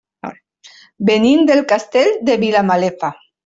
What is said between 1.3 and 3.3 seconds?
del Castell de Vilamalefa.